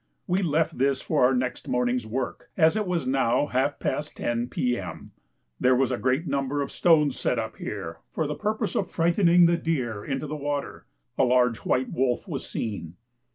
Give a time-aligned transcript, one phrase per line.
[0.25, 4.47] We left this for our next morning's work, as it was now half past 10
[4.47, 5.11] P.M.
[5.59, 9.45] There was a great number of stones set up here for the purpose of frightening
[9.45, 10.87] the deer into the water.
[11.19, 12.95] A large white wolf was seen.